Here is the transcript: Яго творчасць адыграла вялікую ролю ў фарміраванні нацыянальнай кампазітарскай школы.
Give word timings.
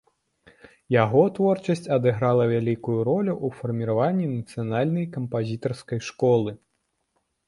Яго 1.03 1.23
творчасць 1.37 1.91
адыграла 1.97 2.47
вялікую 2.53 2.95
ролю 3.09 3.33
ў 3.33 3.47
фарміраванні 3.59 4.25
нацыянальнай 4.31 5.05
кампазітарскай 5.19 5.99
школы. 6.09 6.55